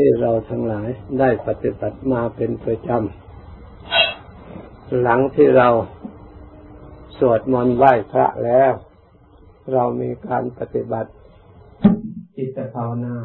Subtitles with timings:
[0.00, 0.88] ที่เราทั้งหลาย
[1.20, 5.68] ได้ปฏิบัติมาเป็นประจำ หลังที่เรา
[7.18, 8.72] สวดมนต์ไหว้พระแล้ว
[9.72, 11.10] เรามีการปฏิบัติ
[12.36, 13.16] จิตภาวนา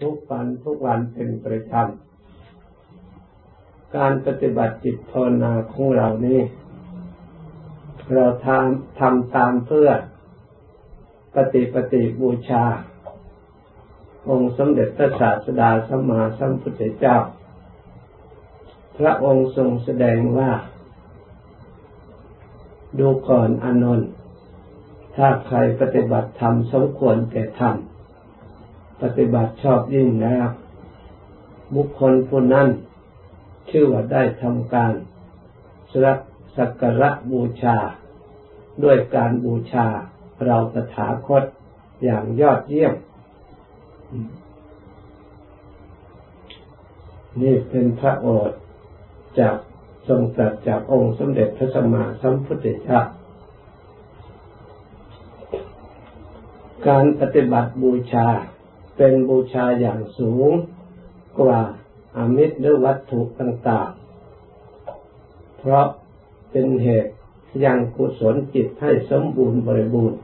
[0.00, 6.40] ทุกวันทุกวันเป็นประจำ การปฏิบัติจิตภาวนาของเรานี้
[8.14, 9.88] เราทำทำตามเพื่อ
[11.34, 12.64] ปฏิปฏิบูชา
[14.28, 17.16] องค์สมเด็จพระศาสดาสัมมาสัมพุทธเจ้า
[18.98, 20.50] พระองค์ทรงแสดงว่า
[22.98, 24.10] ดูก่อนอนนท์
[25.16, 27.76] ถ้าใครปฏิบัติธรรมสมควรแก่ธรรม
[29.02, 30.46] ปฏิบัติชอบยิ่งแล้ว
[31.74, 32.68] บุคคลผู้นั้น
[33.70, 34.92] ชื่อว่าได้ทำการ
[36.56, 37.76] สักการะบูชา
[38.84, 39.86] ด้วยการบูชา
[40.46, 41.44] เราตถาคต
[42.04, 42.94] อย่างยอดเยี่ยม
[47.42, 48.58] นี่เป็นพระโอษฐ์
[49.38, 49.56] จาก
[50.08, 53.00] ทรงตรัสจากองค์สมเด็จพระสัมมาสัมพุทธเจ้า
[56.88, 58.28] การปฏิบัติบูชา
[58.96, 60.50] เป็นบูชาอย่างสูง
[61.38, 61.60] กว่า
[62.16, 65.86] อามิตรหรือวัตถุต่างๆ เพราะ
[66.50, 67.12] เป็นเหตุ
[67.64, 70.18] ยังกุศลจิตให้สมบูรณ์บริบูรณ์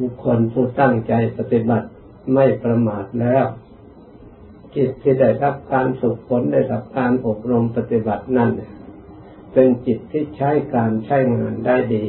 [0.00, 1.88] บุคคลผู้ตั้งใจปฏิบัติ
[2.34, 3.44] ไม่ประมาทแล้ว
[4.76, 8.50] จิตที่ได้รับการฝึกฝนได้รับการอบรมปฏิบัตินั่น
[9.52, 12.06] เป็นจิตที่ใช้การใช้งานได้ดี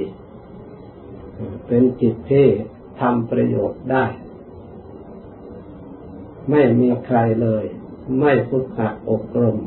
[1.68, 2.48] เป็นจิตที่
[3.00, 4.06] ทำประโยชน์ได้
[6.50, 7.66] ไม่มีใครเลย
[8.20, 9.58] ไม่ฝึกหัดอบรม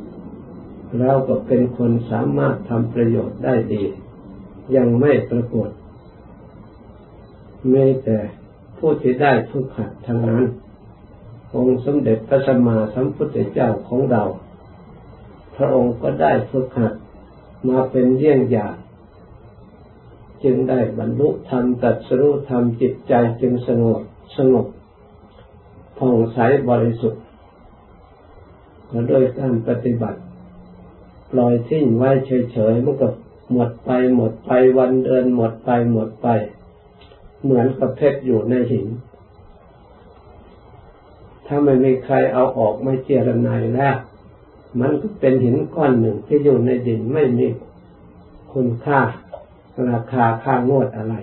[0.99, 3.85] แล้วก็เป็นคนสามารถทำประโยชน์ได้ดี
[4.77, 5.71] ยังไม่ปรากฏ
[7.73, 8.19] มีแต่
[8.81, 10.45] ผู้ที่ได้ฝึกหัดทางนั้น
[11.55, 14.25] องค์สมเด็จพระสัมมาสัมพุทธเจ้าของเรา
[15.57, 16.95] พระองค์ก็ได้ฝึกหัด
[17.69, 18.75] มาเป็นเยี่ยงอย่าง
[20.45, 24.01] จึงได้บรรลุธรรมตัดสรู้ธรรมจิตใจจึงสงบ
[24.37, 24.67] สงบ
[25.99, 26.39] ผ่องใส
[26.71, 27.23] บริสุทธิ์
[28.91, 30.21] ก็ด้วยการปฏิบัติ
[31.31, 33.09] ปล่อยทิ้งไว้เฉยๆมันก็
[33.53, 36.29] หมดไปหมดไปวันเดือนหมดไปหมดไป
[37.43, 38.87] เหมือนกับเพชรอยู่ในหิน
[41.47, 43.97] ถ้าไม่มีใครเอาออกไม่เจรนายแล้ว
[44.81, 47.47] มันก็เป็นหินก้อนหนึ่งที่อยู่ในดินไม่มี
[48.53, 49.01] คุณค่า
[49.91, 51.15] ราคาค่างวดอะไร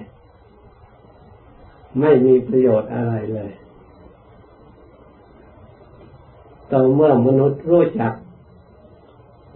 [1.99, 3.51] ไม่มีประโยชน์อะไรเลย
[6.71, 8.13] ต่อเมื่อมนุษย์รู้จัก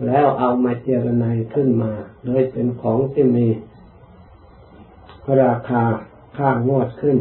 [0.06, 1.92] แล้วเอามาเจรนายขึ้นมา
[2.26, 3.48] โดยเป็นของที่มี
[5.42, 5.84] ราคา
[6.38, 7.18] ข้างงวดขึ้น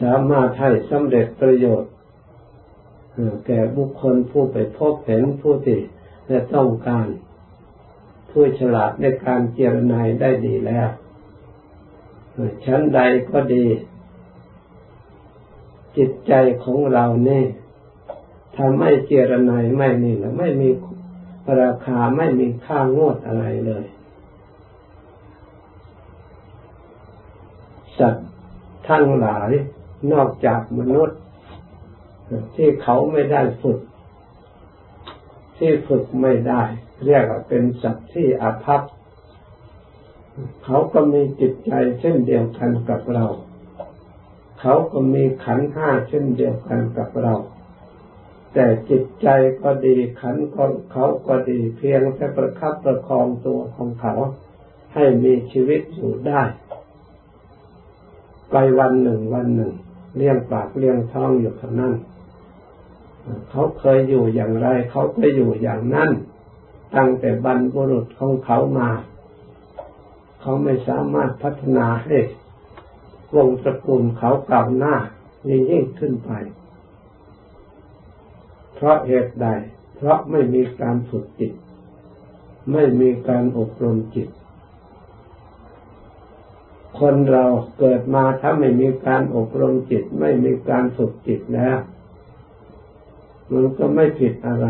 [0.00, 1.92] สามารถให้สำเร็จประโยชน์
[3.46, 5.80] แก่บุคคลผู้ไปพบเห็นผู้ที่
[6.30, 7.06] จะต้องการ
[8.30, 10.88] ผู้ฉลาดในการเจรนายได้ดีแล้ว
[12.64, 13.66] ชั้นใดก็ดี
[15.96, 16.32] จิตใจ
[16.64, 17.46] ของเราเนี่ย
[18.56, 20.68] ทำไม่เจรนายไม่นี่แล้วไม่มี
[21.60, 23.84] ราคาไม่มีค่างวดอะไรเลย
[27.98, 28.28] สัตว์
[28.88, 29.50] ทั้งหลาย
[30.12, 31.20] นอกจากมนุษย์
[32.56, 33.80] ที่เขาไม่ได้ฝึก
[35.58, 36.62] ที่ฝึกไม่ได้
[37.04, 38.82] เรียกว่าเป็นสัตว์ที่อาภัพ
[40.64, 43.26] เขาก็มีจิตใจเช่นเดียวกันกับเรา
[44.60, 47.34] เขาก็มีขันห้าเช่นเดียวกันกับเรา
[48.54, 49.28] แต่จิตใจ
[49.62, 54.14] ก็ดีขันของเขาก็ดีเพียงแต่ประคับประคองตัวของเขา
[54.94, 56.42] ให้มีชีวิตอยู่ได้
[58.52, 59.72] ไปวันหนึ่งวันหนึ่ง
[60.16, 61.94] เลี้ยงปากเลี้ยงท้องอยู่เท่านั้น
[63.50, 66.10] เขาเคยอยู่อย่างไร เขาก็อยู่อย่างนั้น
[66.96, 68.90] ตั้งแต่บรรพบุรุษของเขามา
[70.40, 72.18] เขาไม่สามารถพัฒนาให้
[73.34, 74.94] วงตระกูลเขาเก่าหน้า
[75.48, 76.30] ยิ่งยิ่งขึ้นไป
[78.74, 79.46] เพราะเหตุใด
[79.96, 81.52] เพราะไม่มีการฝึกจิต
[82.72, 84.28] ไม่มีการอบรมจิต
[87.02, 87.46] คนเรา
[87.78, 91.78] เกิดมาถ้าไม่มีการอบรมจิต ไม่มีการฝึกจิตแล้ว
[93.52, 94.66] มันก็ไม่ผิดอะไร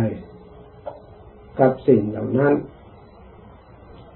[1.58, 2.54] กับสิ่งเหล่านั้น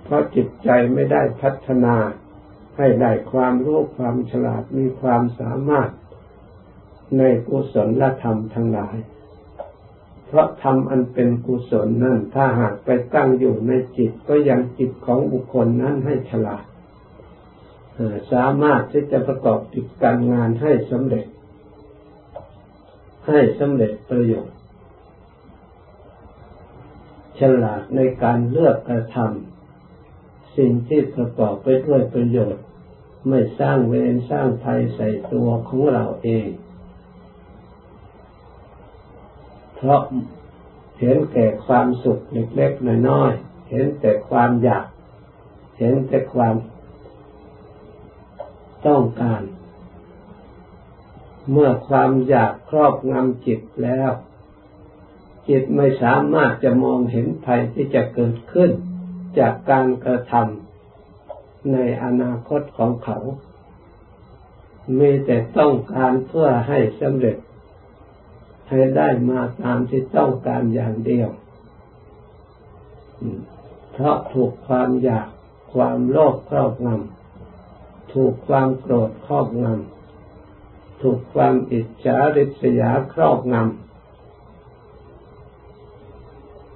[0.02, 1.96] เพราะจิตใจไม่ได้พัฒนา
[2.76, 5.90] ให้ได้ความรู้ความฉลาดมีความสามารถ
[7.18, 8.96] ในกุศลและธรรมทั้งหลาย
[10.26, 16.64] เพราะธรรมอันเป็นกุศลนั้นถ้าหากไปตั้งอยู่ในจิตก็ยังจิตของบุคคลนั้นให้ฉลาด
[18.32, 21.26] สามารถที่จะประกอบกิจการงานให้สำเร็จ
[23.28, 24.56] ให้สำเร็จประโยชน์
[27.38, 32.64] ฉลาดในการเลือกกระทำสิ่งที่ประกอบไปด้วยประโยชน์
[33.28, 36.49] ไม่สร้างเวรสร้างภัยใส่ตัวของเราเอง
[39.76, 40.02] เพราะ
[41.00, 44.87] เห็นแก่ความสุขเล็กๆน้อยๆเห็นแต่ความอยาก
[45.78, 46.54] เห็นแต่ความ
[48.87, 49.43] ต้องการ
[51.50, 54.11] เมื่อความอยากครอบงำจิตแล้ว
[55.49, 58.71] จิตไม่สามารถจะมองเห็นภัยที่จะเกิดขึ้น
[59.38, 63.19] จากการกระทำในอนาคตของเขา
[64.99, 67.38] มีแต่ต้องการเพื่อให้สำเร็จ
[68.69, 71.29] ให้ได้มาตามที่ต้องการอย่างเดียว
[73.93, 75.29] เพราะถูกความอยาก
[75.73, 77.25] ความโลภครอบงำ
[78.20, 83.64] ถูกความโกรธครอบงำถูกความอิจฉาริษยาครอบงำ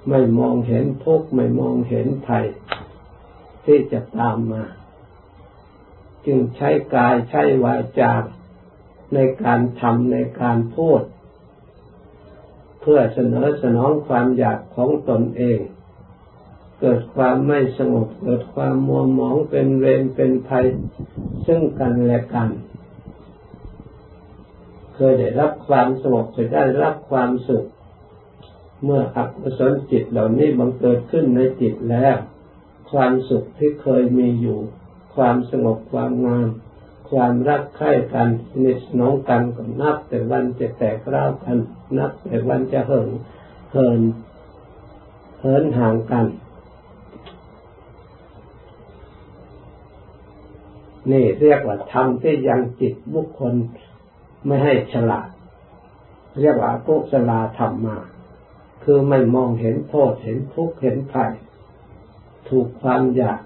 [0.09, 2.45] ไม่มองเห็นทุกข์ไม่มองเห็นภัย
[3.65, 4.63] ที่จะตามมา
[6.25, 8.13] จึงใช้กายใช้วาจา
[9.13, 11.01] ในการทำในการพูด
[12.81, 15.59] เพื่อเสนอสนองความอยากของตนเอง
[16.79, 20.65] เกิดความไม่สงบเกิดความมัวหมองเป็นเวรเป็นภัย
[21.45, 22.49] ซึ่งกันและกัน
[24.95, 27.65] เคยได้รับความสงบเคยได้รับความสุข
[28.83, 32.15] เมื่ออกุศลจิตเหล่านี้บังเกิดขึ้นในจิตแล้ว
[32.91, 34.59] ความสุขที่เคยมีอยู่
[35.15, 36.49] ความสงบความงาม
[37.11, 41.57] ความรักใคร่กันสนิทสนองกันก็นับแต่วันจะแตกร้าวกัน
[41.97, 43.09] นับแต่วันจะเหิน
[43.73, 44.01] เหิน
[45.41, 46.25] เหินห่างกัน
[51.11, 53.53] นี่เรียกว่าทำที่ยังจิตบุคคล
[54.45, 55.29] ไม่ให้ฉลาด
[56.39, 57.97] เรียกว่ากุศลธรรมมา
[58.83, 61.31] คือไม่มองเห็นโทษเห็นทุกข์เห็นภัย
[62.49, 63.41] ถูกความอยาก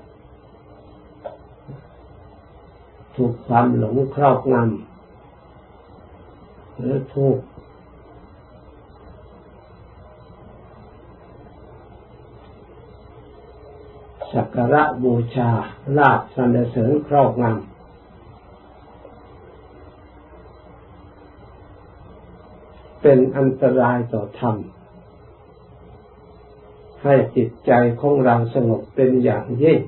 [3.15, 7.37] ถูกความหลงครอบงำหรือถูก
[14.35, 15.49] สักการะบูชา
[15.97, 17.55] ลาบสรรเสริญครอบงำ
[23.01, 24.55] เป็นอันตรายต่อธรรม
[27.03, 27.71] ให้จิตใจ
[28.01, 29.79] ของเราสงบเป็นอย่างยิ่ง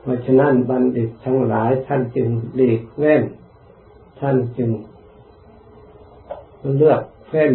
[0.00, 3.22] เพราะฉะนั้นบัณฑิตทั้งหลายท่านจึงหลีกเว้น
[4.20, 4.70] ท่านจึง
[6.76, 7.52] เลือกเฟ้น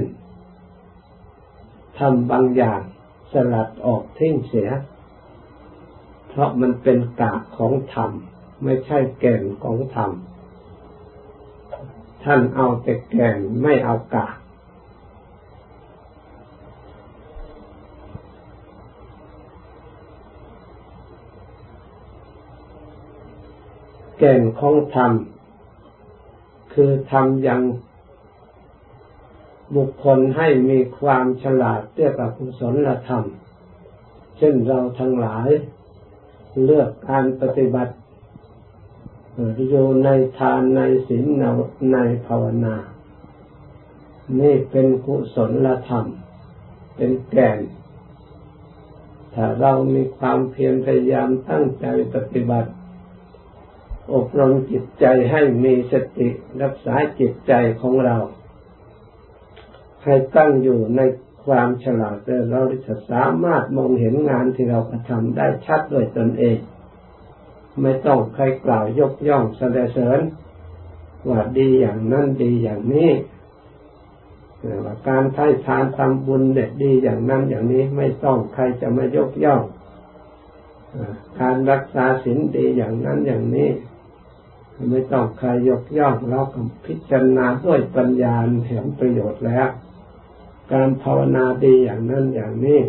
[1.99, 2.81] ทำบางอย่าง
[3.31, 4.69] สลัดออกทิ้งเสีย
[6.29, 8.11] เพราะมันเป็นกากของธรรม
[8.63, 10.11] ไม่ใช่แก่นของธรรม
[12.23, 14.35] ท่านเอาแต่แก่นไม่เอากาก
[24.17, 25.11] แก่นของธรรม
[26.73, 27.61] คือธรรมยัง
[29.75, 33.23] บุคคลให้มีความฉลาดเรียกว่ากุศลธรรม
[34.37, 35.49] เช่นเราทั้งหลาย
[36.63, 37.93] เลือกการปฏิบัติ
[39.69, 40.09] อยู่ใน
[40.39, 41.25] ทานในศีล
[41.93, 41.97] ใน
[42.27, 42.75] ภาวนา
[44.39, 46.05] นี่เป็นกุศลธรรม
[46.95, 47.59] เป็นแก่น
[49.33, 52.71] ถ้าเรามีความเพียรพยายามตั้งใจปฏิบัติ
[54.13, 56.29] อบรมจิตใจให้มีสติ
[56.61, 58.17] รักษาจิตใจของเรา
[60.07, 61.01] ให้ตั้งอยู่ใน
[61.45, 62.17] ความฉลาด
[62.51, 66.57] เราจะสามารถมองเห็นงานที่เรากระทำได้ชัดโดยตนเอง
[67.81, 70.19] ไม่ต้องใครกล่าวยกย่องสรรเสริญ
[71.29, 73.11] ว่าดีอย่างนั้นดีอย่างนี้
[74.85, 79.63] ว่าการใช้ทานทำบุญเด็ดดีอย่างนั้นอย่างนี้ไม่ต้องใครจะมายกย่อง
[81.39, 83.69] การรักษาศีลดีอย่างนั้นอย่างนี้
[84.89, 86.41] ไม่ต้องใครยกย่องเรา
[86.85, 88.35] พิจารณาด้วยปัญญา
[88.67, 89.67] เห็นประโยชน์แล้ว
[90.73, 92.81] การภาวนาดีอย่างนั้นอย่างนี้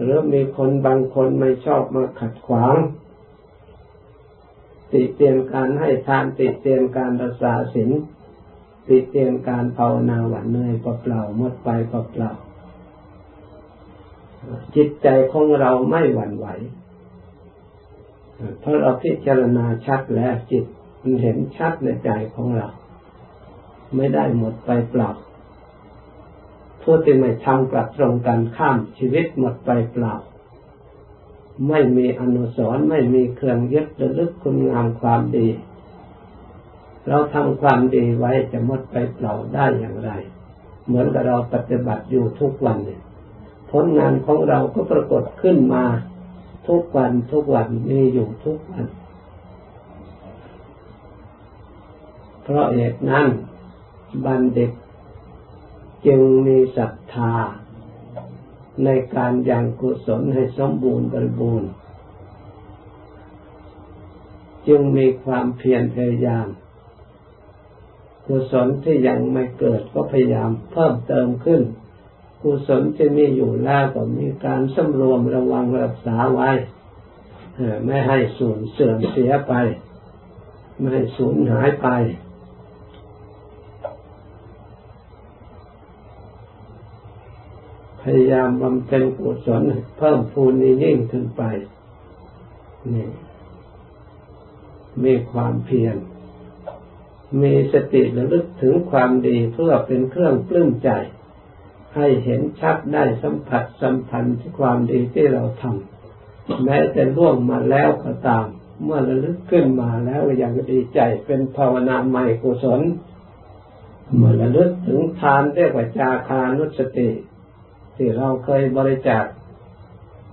[0.00, 2.76] หรือมีคนบางคนไม่ชอบมาขัดขวาง
[4.92, 7.90] ติเตียนการให้ทานติเตียนการรักษาศีล
[8.88, 12.32] ติเตียนการภาวนาหวานเนยเปล่าหมดไปเปล่า
[14.76, 16.46] จิตใจของเราไม่หวั่นไหว
[18.60, 20.64] เพราะเราพิจารณาชัดแล้วจิต
[21.02, 22.68] มันเห็นชัดในใจของเรา
[23.96, 25.10] ไม่ได้หมดไปเปล่า
[26.84, 30.14] ผู้ที่ไม่ทำกลับตรงกันข้ามชีวิตหมดไปเปล่า
[31.68, 35.48] ไม่มีอนุสรณ์ไม่มีเครื่องยึดระลึกคุณงามความดี
[37.08, 40.10] เราทำความดีไว้จะหมดไปเปล่าได้อย่างไร
[40.86, 43.00] เหมือนกับเราปฏิบัติอยู่ทุกวันเนี่ย
[43.70, 45.84] ผลงานของเราก็ปรากฏขึ้นมา
[46.68, 48.86] ทุกวันทุกวันมีอยู่ทุกวัน
[52.42, 53.26] เพราะเหตุนั้น
[54.24, 54.70] บัณฑิต
[56.06, 57.34] จึงมีศรัทธา
[58.84, 61.70] ในการยังกุศลให้สมบูรณ์บริบูรณ์
[64.68, 66.46] จึงมีความเพียรพยายาม
[68.26, 71.62] กุศลที่ยังไม่เกิดก็พยายามเพิ่มเติมขึ้น
[72.42, 76.50] กุศลที่มีอยู่แล้วก็มีการสำรวมระวังรักษาไว้
[77.84, 79.54] ไม่ให้สูญเสื่อมเสียไป
[80.78, 81.88] ไม่ให้สูญหายไป
[88.04, 89.62] พยายามบำเพ็ญกุศล
[89.98, 91.42] เพิ่มพูนยิ่งขึ้นไป
[92.94, 93.08] นี่
[95.04, 95.96] มีความเพียร
[97.42, 100.90] มีสติระลึกถึงความดีเพื่อเป็นเครื่องปลื้มใจ
[101.94, 108.46] ให้เห็นชัดได้สัมผัสสัมพันธ์ความดีที่เราทำแม้จะล่วงมาแล้วก็ตาม
[108.82, 112.80] เมื่อระลึกขึ้นมาแล้วยังดีใจเป็นภาวนาใหม่กุศล
[114.16, 117.08] เมื่อระลึกถึงทานเรียกว่าจาคานุสติ
[117.96, 119.24] ที่เราเคยบริจาค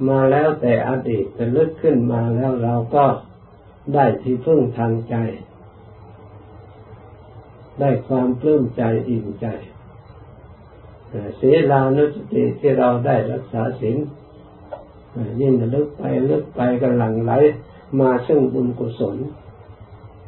[0.09, 3.05] มาแล้วแต่อดีตจะลึกขึ้นมาแล้วเราก็
[3.93, 5.15] ได้ที่พึ่งทางใจ
[7.79, 9.47] ได้ความปลื้มใจอิ่มใจ
[11.39, 13.97] ศีลานุสติที่เราได้รักษาศีล
[15.41, 17.31] ยิ่งลึกไปลึกไปกำลังไหล
[17.99, 19.17] มาซึ่งบุญกุศล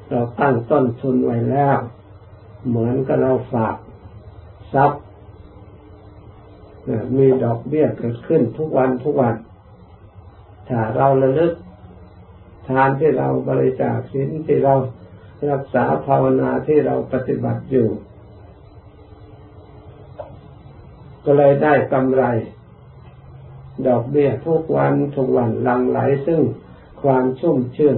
[0.10, 1.78] เราตั้งต้นทุนไว้แล้ว
[2.68, 3.76] เหมือนกับเราฝาก
[4.74, 5.04] ทรัพย์
[7.18, 9.36] มีดอกเบี้ยเกิดขึ้นทุกวันทุกวัน
[10.68, 11.54] ถ้าเราระลึก
[12.68, 14.74] ทานที่เราบริจาคสินที่เรา
[15.52, 17.88] รักษาภาวนาที่เราปฏิบัติอยู่
[21.26, 22.24] ก็เลยได้กำไร
[23.88, 26.42] ดอกเบี้ยทุกวันทุกวันหลั่งไหลซึ่ง
[27.04, 27.98] ความชุ่มชื่น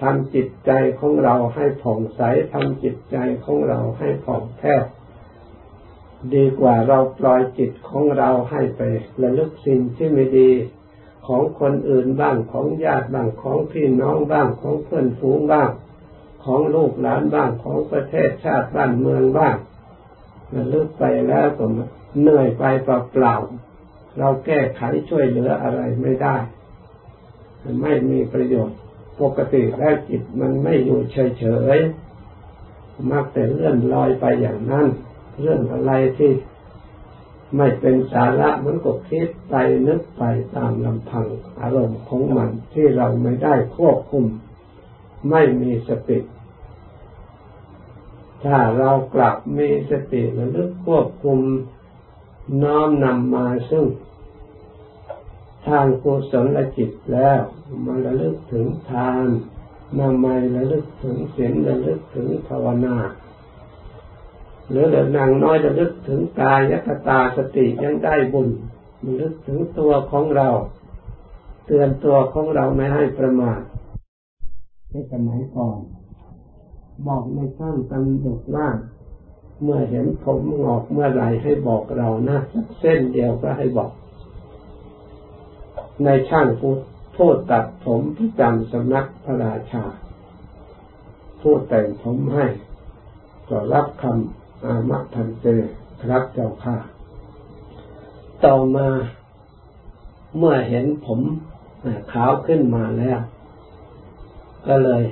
[0.00, 0.70] ทำจิตใจ
[1.00, 2.20] ของเราให้ผ่องใส
[2.52, 4.82] ทำจิตใจของเราให้ผ่องแผ้ว
[6.34, 8.80] ดีกว่าเราปล่อยจิตของเราให้ไป
[9.22, 10.50] ระลึกสิ่งที่ไม่ดี
[11.26, 15.70] ของคนอื่นบ้างของญาติบ้างของพี่น้องบ้างของเพื่อนฝูงบ้าง
[16.44, 19.56] ของลูกหลานบ้างของประเทศชาติบ้านเมืองบ้าง
[20.54, 21.64] ระลึกไปแล้วก็
[22.20, 26.36] เหนื่อยไปเปล่าๆเราแก้ไขช่วยเหลืออะไรไม่ได้
[27.82, 28.78] ไม่มีประโยชน์
[29.20, 31.44] ปกติแล้วจิตมันไม่อยู่เฉ
[31.76, 34.86] ยๆมักแต่เลื่อนลอยไปอย่างนั้น
[35.40, 36.32] เรื่องอะไรที่
[37.56, 39.54] ไม่เป็นสาระมันก็คิดไป
[39.88, 40.22] นึกไป
[40.56, 41.26] ตามลำพัง
[41.60, 44.24] อารมณ์ของมันที่เราไม่ได้ควบคุม
[45.30, 46.18] ไม่มีสติ
[48.44, 51.38] ถ้าเรากลับมีสติระลึกควบคุม
[52.62, 53.86] น้อมนำมาซึ่ง
[55.66, 57.40] ทางกุศลจิตแล้ว
[57.84, 59.26] มาระลึกถึงทาน
[59.98, 62.96] นำมาระลึกถึงศีลระลึกถึงภาวนา
[64.70, 68.48] หรือเดินนางน้อยจะลึกถึงกายคตาสติยังได้บุญ
[69.02, 70.48] มันลึกถึงตัวของเรา
[71.66, 73.60] เตือนตัวของเราไม่ให้ประมาท
[74.90, 75.78] ในสมัยก่อน
[77.06, 78.68] บอกในช่างตำหนดว่า
[79.62, 82.38] เมื่อเห็นผมงอกเมื่อไรให้บอกเรานะ
[82.80, 83.92] เส้นเดียวก็ให้บอก
[86.04, 86.78] ในช่างพูด
[87.16, 89.84] พูดตัดผมประจำสำนักพระราชา
[91.42, 92.46] พูดแต่งผมให้
[93.48, 95.46] ก็รับคำ อามะพันเต
[96.02, 96.76] ครับเจ้าค่ะ
[98.44, 98.88] ต่อมา
[100.36, 101.20] เมื่อเห็นผม
[102.12, 103.20] ขาวขึ้นมาแล้ว
[104.66, 105.04] ก็เลย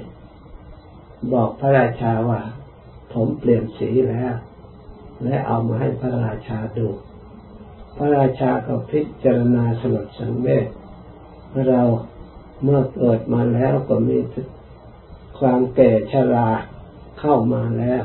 [1.32, 2.40] บอกพระราชาว่า
[3.12, 4.34] ผมเปลี่ยนสีแล้ว
[5.24, 6.88] และเอามาให้พระราชาดู
[7.96, 10.66] พระราชาก็พิจารณาสลดสังเวช
[11.68, 11.82] เรา
[12.62, 14.18] เมื่อเกิดมาแล้วก็มี
[15.38, 16.48] ความแก่ชรา
[17.20, 18.02] เข้ามาแล้ว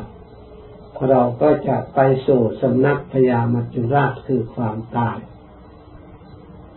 [1.08, 5.18] เราก็จะไปสู่สำนักพญามัจจุราชคือความตาย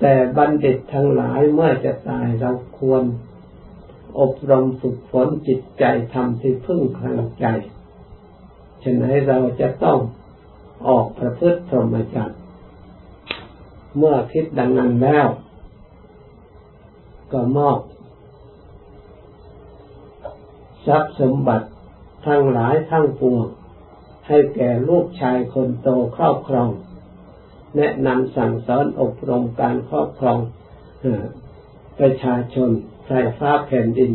[0.01, 3.03] แต่บัณฑิตทั้งหลายเมื่อจะตายเราควร
[4.21, 7.47] อบรมฝึกฝนจิตใจทำที่พึ่งทางใจ
[8.83, 9.99] ฉะนั้นเราจะต้อง
[10.89, 12.41] ออกประพฤติพรหมจรรย์
[13.97, 15.29] เมื่อคิดดังนั้นแล้ว
[17.33, 17.79] ก็มอบ
[20.87, 21.69] ทรัพย์สมบัติ
[22.27, 23.47] ทั้งหลายทั้งปวง
[24.27, 26.71] ให้แก่ลูกชายคนโตครอบครอง
[27.77, 30.39] แนะนำสั่งสอนอบรมการครอบครอง
[31.99, 32.71] ประชาชน
[33.07, 34.13] ไฟฟ้าแผ่นดิน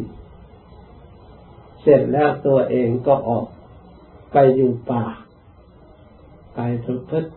[1.82, 3.46] เสร็จแล้วตัวเองก็ออก
[4.34, 5.06] ไปอยู่ป่า
[6.56, 7.30] ไปประพฤติ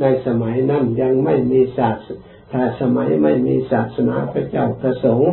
[0.00, 2.08] ในสมัยนั้นยังไม่มีศาส
[2.52, 5.32] ถ้าสมัยไม่มีศาสนาพระเจ้าประสงค์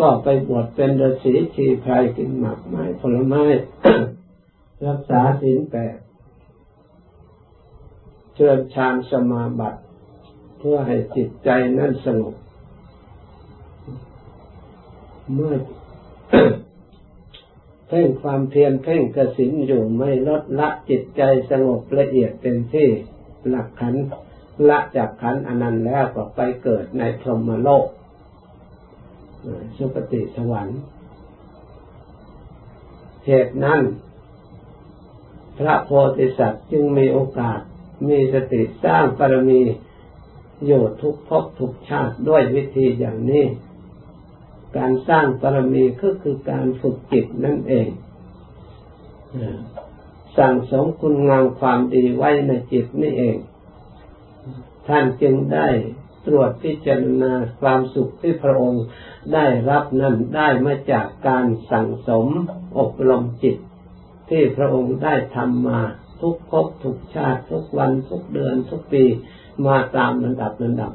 [0.00, 3.44] ก็ไปบวชเป็นฤาษีชีไพรกินหมากไม้ผลไม้
[4.86, 5.96] รักษาศีลแปด
[8.36, 9.80] เชิญฌานสมาบัติ
[10.58, 12.36] เพื่อให้จิตใจนั้นสงบ
[15.32, 15.54] เมื่อ
[17.88, 22.88] เพ่งความเพียรเพ่งกสินอยู่ไม่ลดละจิตใจสงบละเอียดเต็มที่
[23.48, 23.94] หลักขัน
[24.68, 27.86] ละจากขันอนันต์แล้วก็ไปเกิดในพรหมโลก
[29.76, 30.80] สุปฏิสวรรค์
[33.26, 33.82] เหตุนั้น
[35.58, 37.60] พระโพธิสัตว์จึงมีโอกาส
[38.08, 39.60] มีสติสร้างปรมี
[40.66, 43.44] อยู่ทุกภพทุกชาติด้วยวิธีอย่างนี้
[44.76, 47.88] การสร้างปรมีก็คือการฝึกจิตนั่นเอง
[50.38, 53.36] สั่งสมคุณงามความดีไว้ในจิตนี่เอง
[54.88, 55.68] ท่านจึงได้
[56.26, 58.84] ตรวจพิจารณาความสุขที่พระองค์
[59.34, 62.26] ได้รับนั้นได้มาจากการสั่งสม
[62.78, 63.56] อบรมจิต
[64.30, 65.80] ที่พระองค์ได้ทำมา
[66.20, 69.04] ทุกภพทุกชาติ ทุกวัน ทุกเดือน ทุกปี
[69.66, 70.92] มาตามลำดับลำดับ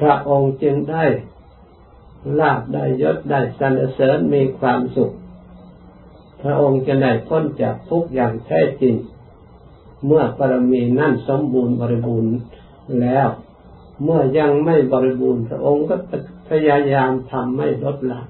[0.00, 1.04] พระองค์จึงได้
[2.40, 5.12] ลาบได้ยศได้สรรเสริญมีความสุข
[6.42, 8.94] พระองค์จะได้พ้นจากทุกอย่างแท้จริง
[10.06, 12.34] เมื่อปรมีนั่นสมบูรณ์บริบูรณ์
[13.00, 13.28] แล้ว
[14.04, 15.96] เมื่อยังไม่บริบูรณ์พระองค์ก็
[16.48, 18.20] พยายามทำไม่ลดละ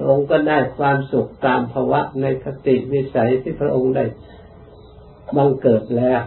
[0.00, 4.04] ระองค์ก็ได้ความสุขตามภาวะในคติวิสัยที่พระองค์ได้
[5.36, 6.20] บังเกิดแล้ว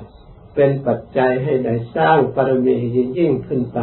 [0.55, 2.77] เป็นปัจจัยให้ได้สร้างปรมี
[3.17, 3.79] ยิ่งขึ้นไป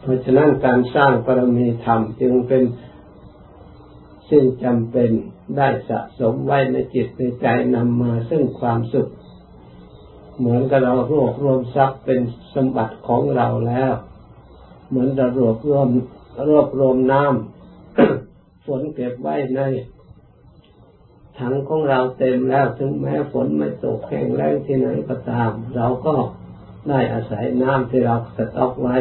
[0.00, 2.62] เพราะฉะนั้นการสร้างปรมีธรรมจึงเป็น
[4.30, 5.10] สิ่งจำเป็น
[5.56, 9.10] ได้สะสมไว้ในจิตในใจนำมาซึ่งความสุข
[10.42, 12.20] เหมือนกับเรารวบรวมทรัพย์เป็น
[12.54, 13.92] สมบัติของเราแล้ว
[14.88, 15.88] เหมือนเรารวบรวม
[16.48, 19.60] รวบรวมน้ำฝนเก็บไว้ใน
[21.38, 26.14] ถังของเราเต็มแล้ว ถึงแม้ฝนไม่ตกแข็งแรงที่ไหนก็ตาม เราก็
[26.88, 28.96] ได้อาศัยน้ำที่เราสต็อกไว้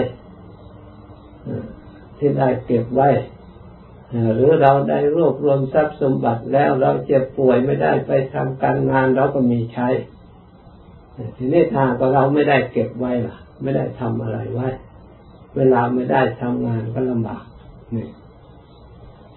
[2.17, 3.09] ที่ได้เก็บไว้
[4.35, 9.89] หรือเราได้รวบรวมทรัพย์สมบัติแล้วเราเจ็บป่วยไม่ได้ไปทำการงานเราก็มีใช้
[11.37, 14.67] ทีนี้ทางก็เราไม่ได้เก็บไว้ล่ะ ไม่ได้ทำอะไรไว้
[15.55, 17.43] เวลาไม่ได้ทำงานก็ลำบาก
[17.95, 18.07] นี่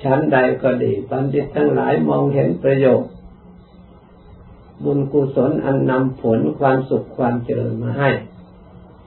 [0.03, 3.11] ชั้นใดก็ดีบัณฑิตทั้งหลายมองเห็นประโยชน์
[4.85, 8.11] บุญกุศลอันนำผลความสุขความเจริญมาให้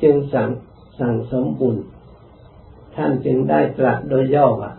[0.01, 0.49] จึงสั่ง
[0.99, 1.75] สั่งสมบุญ
[2.95, 4.71] ท่านจึงได้ตรัสโดยย่อว่า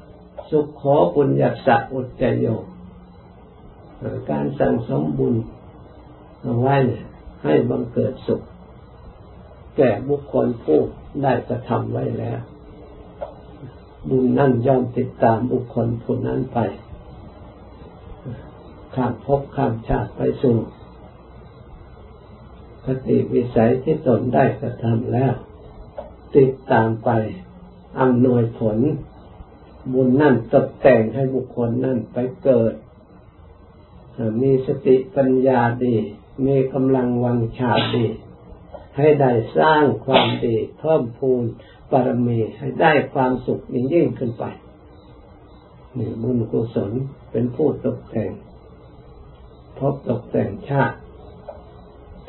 [0.51, 2.46] สุขขอบุญยัสะอุจจโย
[4.31, 5.35] การสั่งสมบุญ
[6.42, 7.07] เอาไว้เนี่ย
[7.44, 8.42] ให้บังเกิดสุข
[9.77, 10.81] แก่บุคคลผู้
[11.22, 12.40] ได้กระทำไว้แล้ว
[14.09, 16.59] บุญนั่นย่อมติดตามบุคคลผู้นั้นไป
[18.94, 20.57] ข้ามภพข้ามชาติไปสู่
[22.85, 25.35] คติวิสัยที่ตนได้กระทำแล้ว
[26.37, 27.11] ติดตามไป
[28.01, 28.79] อำนวยผล
[29.92, 32.74] บุญนั่นตกแต่งให้บุคคลนั่นไปเกิด
[34.42, 35.96] มีสติปัญญาดี
[36.46, 38.07] มีกำลังวังชาดี
[38.96, 41.42] ให้ได้สร้างความดีเพิ่มพูน
[41.90, 44.44] บารมีให้ได้ความสุขยิ่งยิ่งขึ้นไป
[45.98, 46.92] นี่บุญกุศล
[47.31, 48.31] เป็นผู้ตกแต่ง
[49.79, 50.96] พบตกแต่งชาติ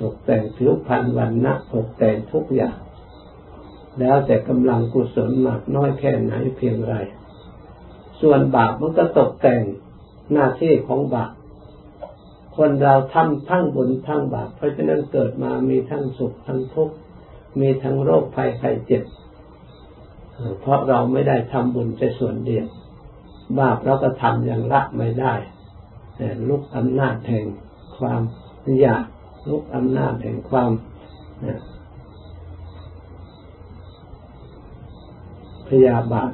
[0.01, 2.77] ตกแต่งผิวพรรณวันนะตกแต่งทุกอย่าง
[3.99, 6.95] แล้วแต่กำลังกุศลมากน้อยแค่ไหนเพียงไร
[8.21, 9.61] ส่วนบาปมันก็ตกแต่ง
[10.33, 11.31] หน้าที่ของบาป
[12.61, 16.95] คนเราทำทั้งบุญทั้งบาปเพราะฉะนั้นเกิดมามีทั้งสุขทั้งทุกข์
[17.59, 19.03] มีทั้งโรคภัยไข้เจ็บ
[20.61, 22.65] เพราะเราไม่ได้ทำบุญแค่ส่วนเดียว
[23.59, 25.33] บาปเราก็ทำอย่างละไม่ได้
[26.17, 27.45] แต่ลุกอำนาจแห่ง
[27.97, 28.21] ความ
[28.81, 29.05] อยาก
[29.49, 30.71] ลุกอำนาจแห่งความ
[35.67, 36.31] พยาบาท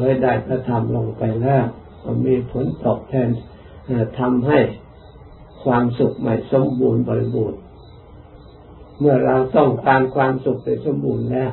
[0.00, 1.64] เลยได้กระทำลงไปแล้ว
[2.02, 3.28] ก็มีผลตอบแทน
[4.18, 4.58] ทำให้
[5.64, 7.60] ความสุขใหม่สมบูรณ์บริบูรณ์
[8.98, 11.52] เมื่อเราต้องการความสุขไปสมบูรณ์แล้ว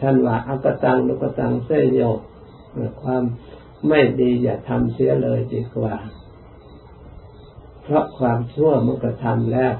[0.00, 2.00] ท่านว่าอักตังลุกตังเสยโย
[3.02, 3.22] ความ
[3.88, 5.94] ไม่ดีอย่าทำเสียเลยดีกว่า
[7.82, 9.72] เพราะความชั่วมันกระทำแล้ว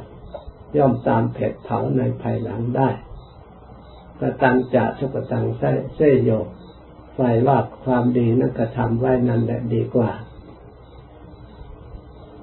[0.77, 2.89] ย่อมตามเผ็ดเผาในภายหลังได้
[4.21, 5.45] กระตังจะสุกตัง
[5.97, 6.31] เสยโย
[7.23, 10.11] ไฟว่าความดีนั้นกระทำไว้นั่นแหละดีกว่า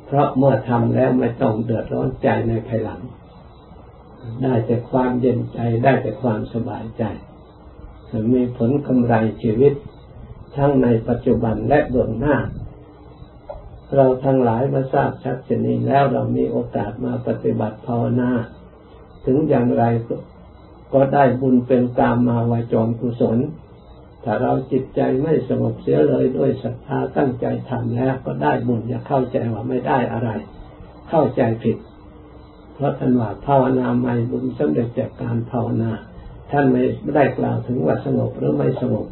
[0.06, 3.02] เพราะเมื่อทำแล้วไม่ต้องเดือดร้อนใจในภายหลัง
[4.42, 7.04] ได้แต่ความเย็นใจได้แต่ความสบายใจ
[8.34, 9.74] มีผลกำไรชีวิต
[10.56, 12.38] ทั้งในปัจจุบันและเบื้องหน้า
[13.96, 18.32] เราทั้งหลายมาทราบชัดเจนนี้แล้วเรามีโอกาสมาปฏิบัติภาวนา
[19.26, 19.84] ถึงอย่างไร
[20.94, 23.40] ก็ได้บุญเป็นตามมาวาจรกุศล
[24.30, 30.30] ถ้าเราจิตใจไม่สงบเสียเลยด้วยศรัทธาตั้งใจทำแล้วก็ได้บุญอย่าเข้าใจว่าไม่ได้อะไร
[31.10, 31.78] เข้าใจผิด
[32.74, 35.92] เพราะท่านว่าภาวนาไม่บุญสำเร็จจากการภาวนา
[36.52, 36.84] ท่านไม่
[37.16, 39.08] ได้กล่าวถึงว่าสงบหรือไม่สงบ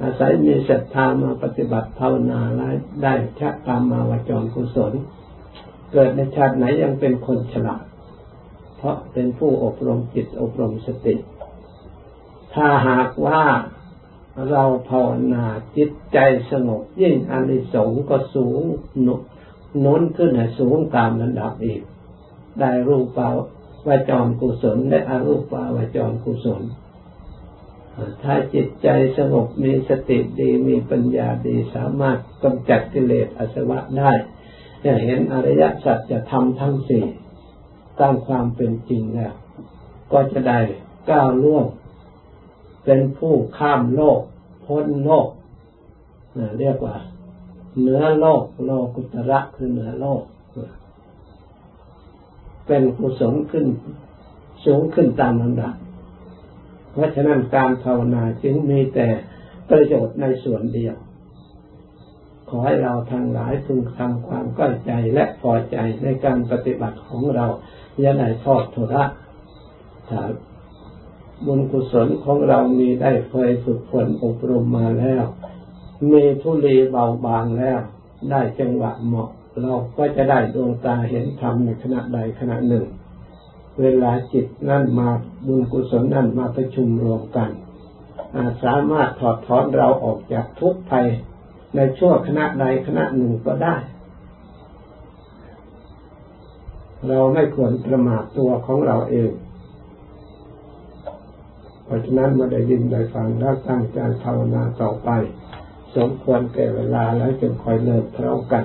[0.00, 4.92] อาศัยมีศรัทธามาปฏิบัติภาวนาแล้วได้ชักตามมาวาจรกุศล
[5.92, 7.84] เกิดในชาติไหนยังเป็นคนฉลาด
[8.76, 11.14] เพราะเป็นผู้อบรมจิตอบรมสติ
[12.54, 13.42] ถ้าหากว่า
[14.50, 15.44] เราภาวนา
[15.76, 16.18] จิตใจ
[16.50, 18.62] สงบยิ่งอานิสงส์ก็สูง
[19.84, 21.82] น้นขึ้นให้สูงตามระดับอีก
[22.60, 23.28] ได้รูปปา
[23.88, 26.62] วาจรกุศลและอรูปปาวาจรกุศล
[28.22, 34.12] ถ้าจิตใจสงบมีสติดีมีปัญญาดีสามารถกำจัดกิเลสอาสวะได้
[34.84, 37.04] จะเห็นอริยสัจจะทำทั้งสี่
[38.00, 39.34] ตามความเป็นจริงแล้ว
[40.12, 40.60] ก็จะได้
[41.10, 41.64] ก้าวล่วง
[42.84, 44.20] เป็นผู้ข้ามโลก
[44.66, 45.28] พ้นโลก
[46.60, 46.96] เรียกว่า
[47.78, 50.22] เหนือโลกโลกุตระคือเหนือโลก
[52.66, 53.66] เป็นกุศลขึ้น
[54.64, 55.74] สูงขึ้นตามลำดับ
[56.92, 59.08] เพราะฉะนั้นการภาวนาจึงมีแต่
[59.70, 60.96] ประโยชน์ในส่วนเดียว
[62.48, 67.46] ขอให้เราทั้งหลายพึงทำความก้อยใจและพอใจในการปฏิบัติของเรา
[68.00, 69.04] อย่าได้ทอดทุระ
[70.08, 70.20] ถ้า
[71.46, 75.24] บุญกุศลของเรามีได้เคยฝึกฝนอบรมมาแล้ว
[76.10, 77.78] มีทุลีเบาบางแล้ว
[78.30, 79.30] ได้จังหวะเหมาะ
[79.62, 82.86] เราก็จะได้ดวงตาเห็นธรรมในขณะใดขณะหนึ่ง
[83.80, 85.08] เวลาจิตนั่นมา
[85.46, 87.50] บุญกุศลนั่นมาประชุมรวมกัน
[88.62, 91.06] สามารถถอดถอนเราออกจากทุกข์ภัย
[91.74, 93.76] ในชั่วขณะใดขณะหนึ่งก็ได้
[97.08, 99.30] เราไม่ควรประมาทตัวของเราเอง
[101.88, 105.10] เพราะฉะนั้นมาได้ยินได้ฟังแล้วตั้งใจภาวนาต่อไป
[105.96, 108.64] สมควรแก่เวลาแล้วจึงคอยเลิกพร้อมกัน